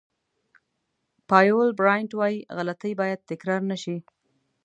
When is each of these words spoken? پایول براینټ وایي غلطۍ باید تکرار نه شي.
پایول 1.29 1.69
براینټ 1.79 2.11
وایي 2.15 2.39
غلطۍ 2.57 2.93
باید 3.01 3.25
تکرار 3.29 3.61
نه 3.71 3.77
شي. 3.83 3.97